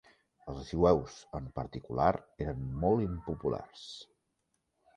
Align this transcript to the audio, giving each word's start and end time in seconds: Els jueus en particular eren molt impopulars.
Els 0.53 0.69
jueus 0.71 1.17
en 1.41 1.49
particular 1.59 2.09
eren 2.47 2.65
molt 2.87 3.07
impopulars. 3.07 3.87